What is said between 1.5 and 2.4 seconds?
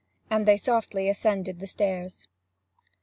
the stairs.